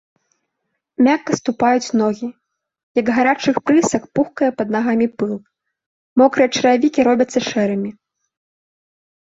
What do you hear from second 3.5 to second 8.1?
прысак пухкае пад нагамі пыл, мокрыя чаравікі робяцца шэрымі.